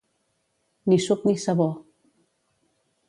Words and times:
Ni 0.93 0.97
suc 1.07 1.21
ni 1.31 1.35
sabó. 1.43 1.69